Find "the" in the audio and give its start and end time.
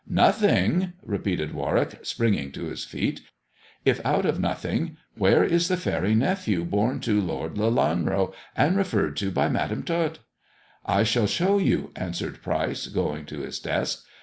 5.67-5.77